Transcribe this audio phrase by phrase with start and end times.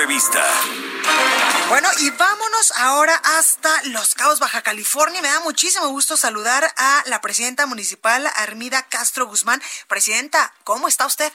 [0.00, 0.42] Entrevista.
[1.68, 5.20] Bueno, y vámonos ahora hasta Los Cabos, Baja California.
[5.20, 9.60] Me da muchísimo gusto saludar a la presidenta municipal, Armida Castro Guzmán.
[9.88, 11.30] Presidenta, ¿cómo está usted?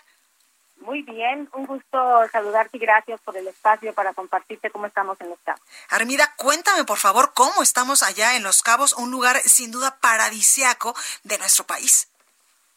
[0.77, 5.29] Muy bien, un gusto saludarte y gracias por el espacio para compartirte cómo estamos en
[5.29, 5.61] Los Cabos.
[5.89, 10.95] Armida, cuéntame por favor cómo estamos allá en Los Cabos, un lugar sin duda paradisiaco
[11.23, 12.09] de nuestro país.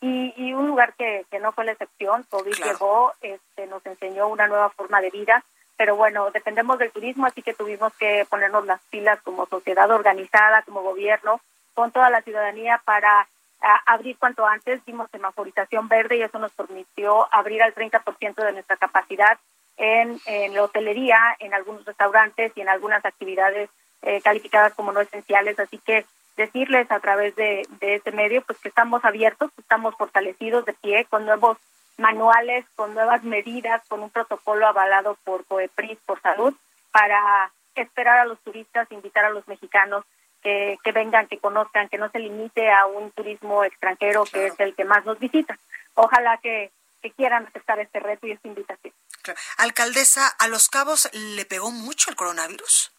[0.03, 2.73] Y, y un lugar que, que, no fue la excepción, COVID Claro.
[2.73, 5.43] llegó, este, nos enseñó una nueva forma de vida,
[5.79, 10.63] pero bueno, dependemos del turismo, así que tuvimos que ponernos las pilas como sociedad organizada,
[10.63, 11.41] como gobierno,
[11.73, 13.29] con toda la ciudadanía para
[13.61, 18.53] a, abrir cuanto antes, dimos semaforización verde y eso nos permitió abrir al 30% de
[18.53, 19.39] nuestra capacidad
[19.77, 23.71] en, en la hotelería, en algunos restaurantes y en algunas actividades
[24.03, 25.61] eh, calificadas como no esenciales.
[25.61, 26.05] Así que
[26.37, 30.73] decirles a través de, de este medio pues que estamos abiertos, que estamos fortalecidos de
[30.73, 31.57] pie con nuevos
[31.99, 36.55] manuales, con nuevas medidas, con un protocolo avalado por COEPRIS, por salud,
[36.93, 40.05] para esperar a los turistas, invitar a los mexicanos
[40.43, 44.61] que, que vengan, que conozcan, que no se limite a un turismo extranjero que es
[44.61, 45.59] el que más nos visita.
[45.95, 46.71] Ojalá que,
[47.03, 48.95] que quieran aceptar este reto y esta invitación.
[49.23, 49.41] Claro.
[49.59, 52.93] Alcaldesa, ¿a Los Cabos le pegó mucho el coronavirus?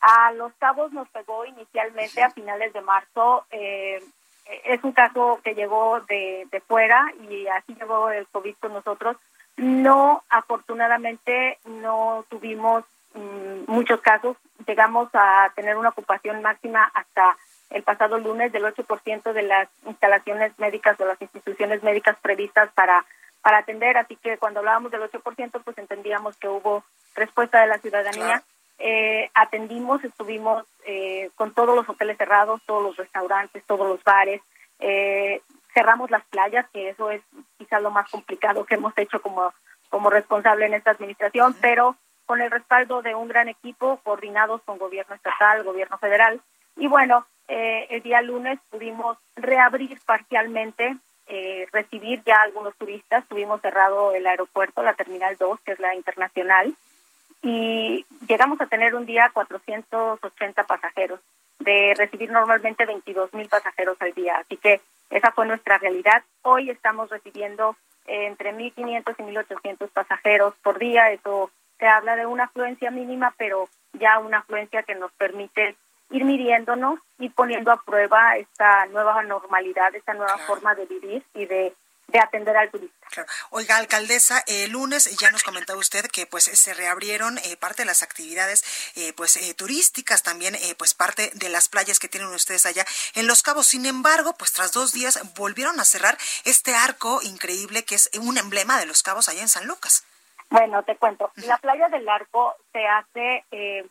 [0.00, 3.46] A Los Cabos nos pegó inicialmente a finales de marzo.
[3.50, 4.02] Eh,
[4.46, 9.16] es un caso que llegó de, de fuera y así llegó el COVID con nosotros.
[9.56, 12.84] No, afortunadamente, no tuvimos
[13.14, 14.36] mm, muchos casos.
[14.66, 17.36] Llegamos a tener una ocupación máxima hasta
[17.70, 23.04] el pasado lunes del 8% de las instalaciones médicas o las instituciones médicas previstas para,
[23.42, 23.96] para atender.
[23.96, 26.84] Así que cuando hablábamos del 8%, pues entendíamos que hubo
[27.14, 28.42] respuesta de la ciudadanía.
[28.78, 34.42] Eh, atendimos, estuvimos eh, con todos los hoteles cerrados, todos los restaurantes, todos los bares,
[34.80, 35.40] eh,
[35.72, 37.22] cerramos las playas, que eso es
[37.58, 39.52] quizás lo más complicado que hemos hecho como,
[39.90, 41.96] como responsable en esta administración, pero
[42.26, 46.40] con el respaldo de un gran equipo, coordinados con gobierno estatal, gobierno federal.
[46.76, 50.96] Y bueno, eh, el día lunes pudimos reabrir parcialmente,
[51.26, 55.94] eh, recibir ya algunos turistas, tuvimos cerrado el aeropuerto, la Terminal 2, que es la
[55.94, 56.74] internacional,
[57.44, 61.20] y llegamos a tener un día 480 pasajeros,
[61.58, 64.38] de recibir normalmente 22 mil pasajeros al día.
[64.38, 66.24] Así que esa fue nuestra realidad.
[66.42, 71.10] Hoy estamos recibiendo eh, entre 1.500 y 1.800 pasajeros por día.
[71.12, 75.76] Eso se habla de una afluencia mínima, pero ya una afluencia que nos permite
[76.10, 81.44] ir midiéndonos y poniendo a prueba esta nueva normalidad, esta nueva forma de vivir y
[81.44, 81.74] de,
[82.14, 83.08] de atender al turista.
[83.10, 83.28] Claro.
[83.50, 87.86] Oiga, alcaldesa, el lunes ya nos comentaba usted que pues se reabrieron eh, parte de
[87.86, 88.64] las actividades
[88.94, 92.84] eh, pues eh, turísticas, también eh, pues parte de las playas que tienen ustedes allá
[93.14, 93.66] en Los Cabos.
[93.66, 98.38] Sin embargo, pues tras dos días volvieron a cerrar este arco increíble que es un
[98.38, 100.04] emblema de Los Cabos allá en San Lucas.
[100.50, 101.32] Bueno, te cuento.
[101.34, 103.84] La playa del Arco se hace, eh,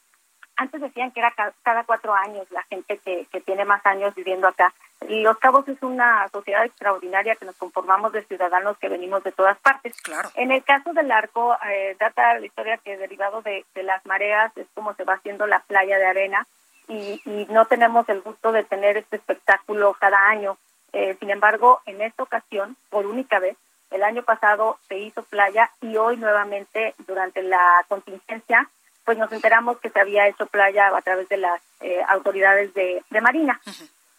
[0.63, 4.15] antes decían que era ca- cada cuatro años la gente que, que tiene más años
[4.15, 4.73] viviendo acá.
[5.07, 9.57] Los Cabos es una sociedad extraordinaria que nos conformamos de ciudadanos que venimos de todas
[9.59, 10.01] partes.
[10.01, 10.29] Claro.
[10.35, 14.55] En el caso del arco, eh, data la historia que derivado de, de las mareas
[14.57, 16.47] es como se va haciendo la playa de arena
[16.87, 20.57] y, y no tenemos el gusto de tener este espectáculo cada año.
[20.93, 23.57] Eh, sin embargo, en esta ocasión, por única vez,
[23.91, 28.69] el año pasado se hizo playa y hoy nuevamente durante la contingencia,
[29.05, 33.03] pues nos enteramos que se había hecho playa a través de las eh, autoridades de,
[33.09, 33.59] de Marina.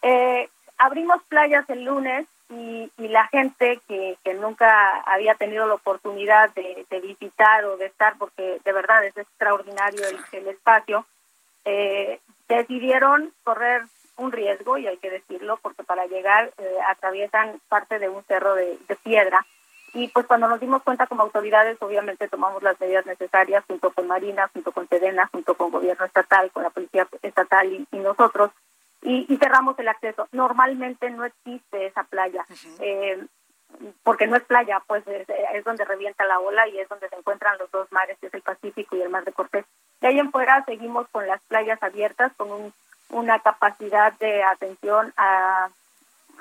[0.01, 5.75] Eh, abrimos playas el lunes y, y la gente que, que nunca había tenido la
[5.75, 11.05] oportunidad de, de visitar o de estar, porque de verdad es extraordinario el, el espacio,
[11.65, 13.83] eh, decidieron correr
[14.17, 18.55] un riesgo, y hay que decirlo, porque para llegar eh, atraviesan parte de un cerro
[18.55, 19.45] de, de piedra.
[19.95, 24.07] Y pues cuando nos dimos cuenta como autoridades, obviamente tomamos las medidas necesarias junto con
[24.07, 28.51] Marina, junto con Sedena, junto con gobierno estatal, con la policía estatal y, y nosotros,
[29.01, 30.27] y, y cerramos el acceso.
[30.33, 32.45] Normalmente no existe esa playa,
[32.79, 33.25] eh,
[34.03, 37.15] porque no es playa, pues es, es donde revienta la ola y es donde se
[37.15, 39.65] encuentran los dos mares, que es el Pacífico y el Mar de Cortés.
[40.01, 42.73] De ahí en fuera seguimos con las playas abiertas, con un,
[43.11, 45.69] una capacidad de atención a,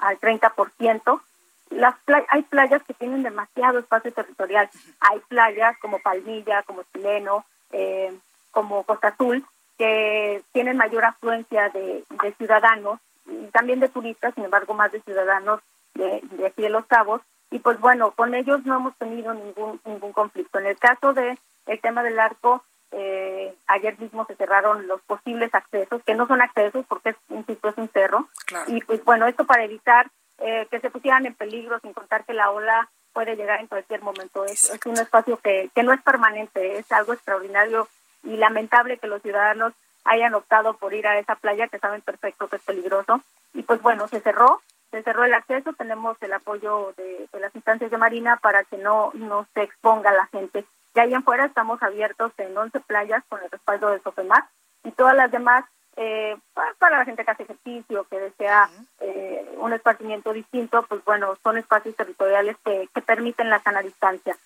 [0.00, 1.20] al 30%,
[1.70, 1.94] las
[2.28, 4.68] hay playas que tienen demasiado espacio territorial.
[5.00, 8.12] Hay playas como Palmilla, como Chileno, eh,
[8.50, 9.44] como Costa Azul,
[9.78, 12.04] que tienen mayor afluencia de,
[12.38, 15.60] ciudadanos y también de turistas, sin embargo, más de ciudadanos
[15.94, 17.22] de, de aquí de Los Cabos.
[17.50, 20.58] Y pues bueno, con ellos no hemos tenido ningún ningún conflicto.
[20.58, 22.62] En el caso de el tema del arco,
[22.96, 27.78] eh, ayer mismo se cerraron los posibles accesos, que no son accesos porque insisto, es
[27.78, 28.28] un cerro.
[28.68, 30.10] Y pues bueno, esto para evitar
[30.46, 34.02] eh, que se pusieran en peligro, sin contar que la ola puede llegar en cualquier
[34.02, 34.44] momento.
[34.44, 37.88] Es, es un espacio que, que no es permanente, es algo extraordinario
[38.22, 39.72] y lamentable que los ciudadanos
[40.04, 43.22] hayan optado por ir a esa playa que saben perfecto que es peligroso.
[43.54, 44.60] Y pues bueno, se cerró,
[44.90, 48.76] se cerró el acceso, tenemos el apoyo de, de las instancias de Marina para que
[48.76, 50.66] no, no se exponga la gente.
[50.94, 54.44] Y ahí en fuera estamos abiertos en 11 playas con el respaldo de Sofemar
[54.82, 55.64] y todas las demás
[55.96, 56.36] eh,
[56.78, 58.68] para la gente que hace ejercicio, que desea
[59.00, 64.36] eh, un esparcimiento distinto, pues bueno, son espacios territoriales que, que permiten la sana distancia.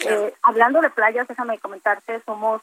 [0.00, 2.62] Eh, hablando de playas, déjame comentarte, somos,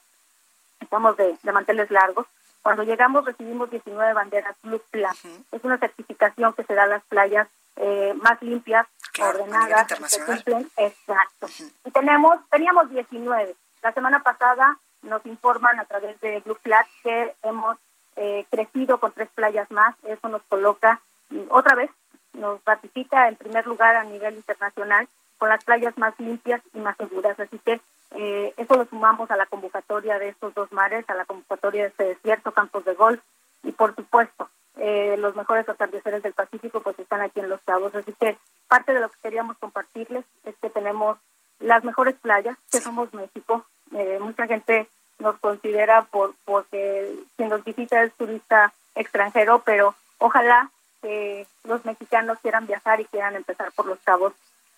[0.80, 2.26] estamos de, de manteles largos.
[2.62, 5.26] Cuando llegamos recibimos 19 banderas Blue Plus.
[5.52, 7.48] Es una certificación que se da a las playas
[7.78, 8.86] eh, más limpias,
[9.20, 11.48] ordenadas, que cumplen, exacto.
[11.86, 13.56] Y tenemos, teníamos 19.
[13.82, 17.78] La semana pasada nos informan a través de Blue Flag que hemos
[18.20, 19.96] eh, crecido con tres playas más.
[20.04, 21.02] Eso nos coloca
[21.50, 21.90] otra vez,
[22.34, 25.08] nos ratifica en primer lugar a nivel internacional
[25.38, 27.40] con las playas más limpias y más seguras.
[27.40, 27.80] Así que
[28.12, 31.90] eh, eso lo sumamos a la convocatoria de estos dos mares, a la convocatoria de
[31.90, 33.22] este desierto, campos de golf
[33.64, 37.96] y por supuesto eh, los mejores atardeceres del Pacífico pues están aquí en Los Cabos.
[37.96, 38.38] Así que
[38.68, 41.18] parte de lo que queríamos compartirles es que tenemos
[41.60, 43.66] las mejores playas, que somos México.
[43.94, 44.90] Eh, mucha gente
[45.20, 50.72] nos considera por porque quien nos visita es turista extranjero, pero ojalá
[51.02, 54.34] que los mexicanos quieran viajar y quieran empezar por Los Cabos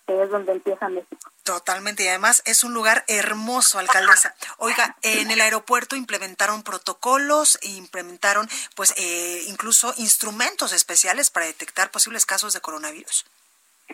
[0.06, 1.30] que es donde empieza México.
[1.44, 4.34] Totalmente, y además es un lugar hermoso, alcaldesa.
[4.58, 11.90] Oiga, en el aeropuerto implementaron protocolos e implementaron, pues, eh, incluso instrumentos especiales para detectar
[11.90, 13.24] posibles casos de coronavirus.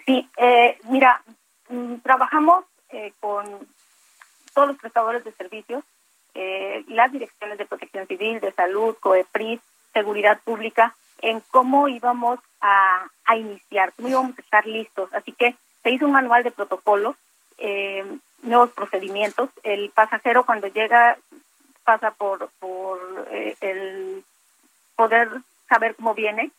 [0.06, 1.22] Sí, eh, mira,
[1.68, 3.68] mm, trabajamos eh, con
[4.54, 5.84] todos los prestadores de servicios,
[6.34, 9.60] las direcciones de protección civil, de salud, COEPRIS,
[9.92, 15.12] seguridad pública, en cómo íbamos a, a iniciar, cómo íbamos a estar listos.
[15.12, 17.16] Así que se hizo un manual de protocolos,
[17.58, 18.04] eh,
[18.42, 19.50] nuevos procedimientos.
[19.62, 21.18] El pasajero cuando llega
[21.84, 22.98] pasa por, por
[23.30, 24.24] eh, el
[24.96, 25.28] poder
[25.68, 26.50] saber cómo viene.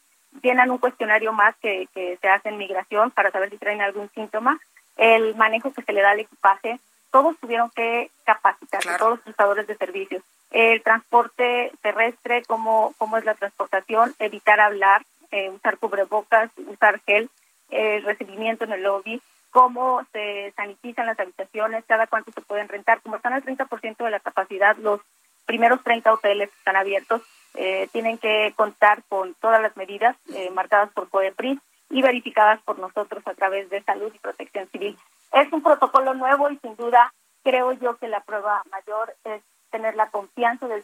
[0.42, 4.10] Llenan un cuestionario más que, que se hace en migración para saber si traen algún
[4.10, 4.60] síntoma.
[4.98, 6.80] El manejo que se le da al equipaje.
[7.12, 10.24] Todos tuvieron que capacitarse, todos los prestadores de servicios.
[10.52, 17.30] El transporte terrestre, cómo, cómo es la transportación, evitar hablar, eh, usar cubrebocas, usar gel
[17.70, 19.22] el recibimiento en el lobby,
[19.52, 23.02] cómo se sanitizan las habitaciones, cada cuánto se pueden rentar.
[23.02, 25.02] Como están al 30% de la capacidad, los
[25.46, 27.22] primeros 30 hoteles están abiertos,
[27.56, 31.60] eh, tienen que contar con todas las medidas eh, marcadas por COEPRIS
[31.90, 34.98] y verificadas por nosotros a través de Salud y Protección Civil.
[35.32, 39.42] Es un protocolo nuevo y sin duda creo yo que la prueba mayor es
[39.72, 40.84] tener la confianza del,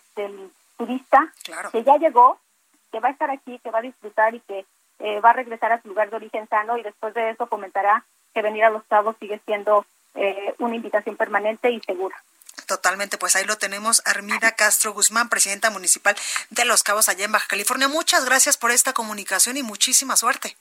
[0.78, 1.32] turista
[1.72, 2.40] que ya llegó,
[2.92, 4.66] que va a estar aquí, que va a disfrutar y que
[5.00, 8.04] eh, va a regresar a su lugar de origen sano y después de eso comentará
[8.34, 12.16] que venir a Los Cabos sigue siendo eh, una invitación permanente y segura.
[12.68, 16.16] Totalmente, pues ahí lo tenemos, Armida Castro Guzmán, presidenta municipal
[16.50, 17.88] de Los Cabos, allá en Baja California.
[17.88, 20.58] Muchas gracias por esta comunicación y muchísima suerte.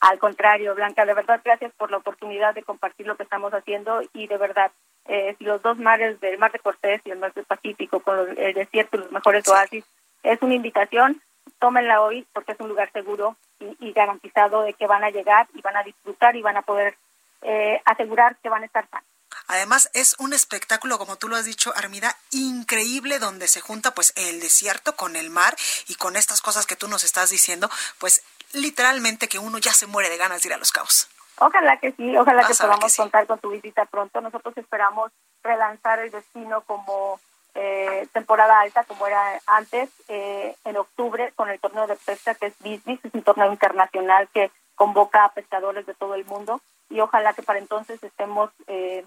[0.00, 4.00] Al contrario, Blanca, de verdad, gracias por la oportunidad de compartir lo que estamos haciendo
[4.14, 4.72] y de verdad,
[5.06, 8.38] eh, si los dos mares del Mar de Cortés y el Mar del Pacífico, con
[8.38, 9.84] el desierto y los mejores oasis,
[10.22, 11.20] es una invitación,
[11.58, 15.60] tómenla hoy porque es un lugar seguro y, garantizado de que van a llegar y
[15.60, 16.96] van a disfrutar y van a poder
[17.42, 19.06] eh, asegurar que van a estar sanos.
[19.48, 24.12] Además es un espectáculo, como tú lo has dicho, Armida, increíble donde se junta pues
[24.16, 25.56] el desierto con el mar
[25.88, 29.86] y con estas cosas que tú nos estás diciendo, pues literalmente que uno ya se
[29.86, 31.08] muere de ganas de ir a Los Cabos.
[31.38, 34.20] Ojalá que sí, ojalá que podamos contar con tu visita pronto.
[34.20, 35.10] Nosotros esperamos
[35.42, 37.18] relanzar el destino como
[37.54, 42.46] eh, temporada alta como era antes, eh, en octubre con el torneo de pesca que
[42.46, 47.00] es BISBIS, es un torneo internacional que convoca a pescadores de todo el mundo y
[47.00, 49.04] ojalá que para entonces estemos eh,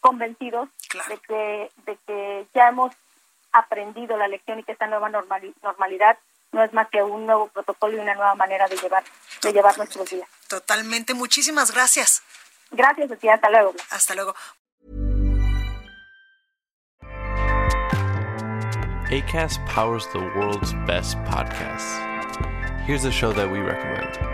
[0.00, 0.68] convencidos
[1.08, 2.94] de, que, de que ya hemos
[3.52, 6.18] aprendido la lección y que esta nueva normalidad
[6.54, 9.04] no es más que un nuevo protocolo y una nueva manera de llevar,
[9.42, 10.28] de llevar nuestros días.
[10.48, 12.22] Totalmente, muchísimas gracias.
[12.70, 13.74] Gracias, hasta luego.
[13.90, 14.34] Hasta luego.
[19.10, 22.00] ACAST powers the world's best podcasts.
[22.86, 24.33] Here's a show that we recommend.